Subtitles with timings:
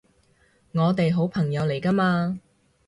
[0.71, 2.39] 我哋好朋友嚟㗎嘛